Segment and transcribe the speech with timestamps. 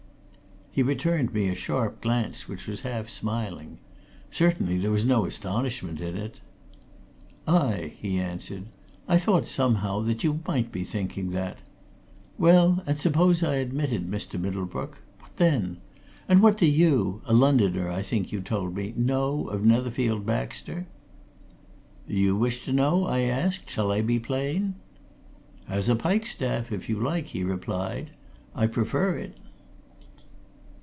[0.73, 3.79] He returned me a sharp glance which was half smiling.
[4.31, 6.39] Certainly there was no astonishment in it.
[7.45, 8.67] "Aye!" he answered.
[9.05, 11.57] "I thought, somehow, that you might be thinking that!
[12.37, 14.39] Well, and suppose I admit it, Mr.
[14.39, 15.01] Middlebrook?
[15.19, 15.79] What then?
[16.29, 20.87] And what do you a Londoner, I think you told me know of Netherfield Baxter?"
[22.07, 23.69] "You wish to know?" I asked.
[23.69, 24.75] "Shall I be plain?"
[25.67, 28.11] "As a pike staff, if you like," he replied.
[28.55, 29.35] "I prefer it."